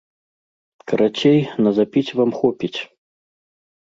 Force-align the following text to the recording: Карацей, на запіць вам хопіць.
Карацей, 0.91 1.37
на 1.65 1.73
запіць 1.79 2.15
вам 2.21 2.31
хопіць. 2.39 2.73